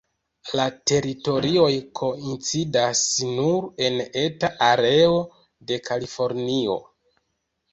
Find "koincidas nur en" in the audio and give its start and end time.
1.99-4.01